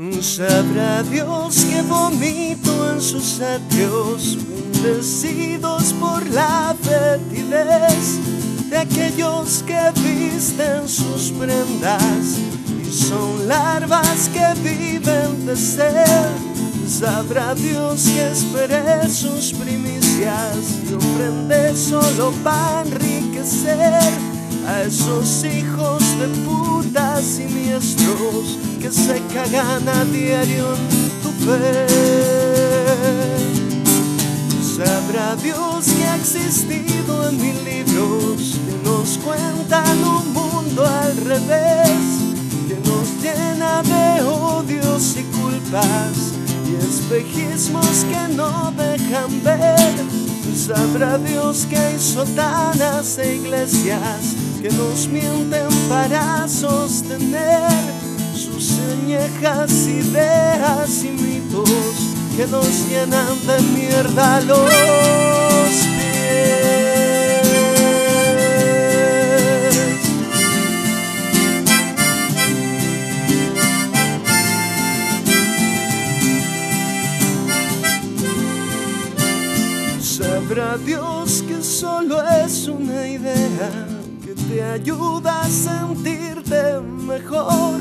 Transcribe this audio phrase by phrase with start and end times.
[0.00, 4.38] Sabrá Dios que vomito en sus atrios,
[4.82, 8.18] bendecidos por la fetidez
[8.70, 12.38] de aquellos que visten sus prendas
[12.82, 16.30] y son larvas que viven de ser.
[16.88, 24.00] Sabrá Dios que esperé sus primicias y ofrendé solo para enriquecer
[24.66, 26.79] a esos hijos de puta
[28.80, 31.86] que se cagan a diario en tu fe.
[34.76, 42.00] Sabrá Dios que ha existido en mil libros que nos cuentan un mundo al revés,
[42.68, 46.34] que nos llena de odios y culpas
[46.66, 49.94] y espejismos que no dejan ver.
[50.54, 57.79] Sabrá Dios que hay sotanas e iglesias que nos mienten para sostener
[59.20, 61.70] añejas ideas y mitos
[62.36, 64.70] que nos llenan de mierda los
[65.98, 66.20] pies.
[80.00, 83.88] Sabrá Dios que solo es una idea
[84.24, 87.80] que te ayuda a sentirte mejor,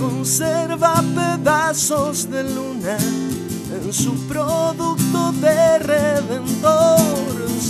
[0.00, 6.98] conserva pedazos de luna en su producto de redentor.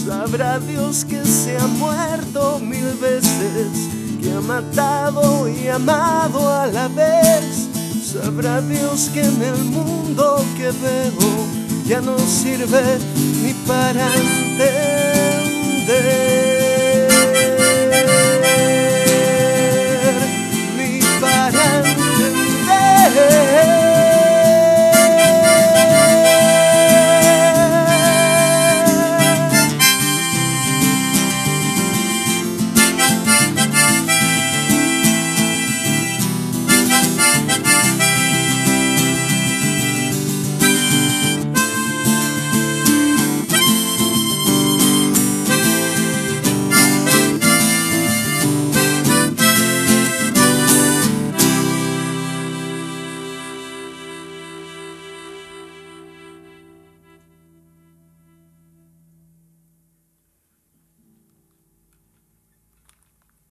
[0.06, 3.68] Sabrá Dios que se ha muerto mil veces,
[4.20, 7.68] que ha matado y amado a la vez.
[8.04, 11.46] Sabrá Dios que en el mundo que veo
[11.86, 12.98] ya no sirve
[13.42, 14.06] ni para.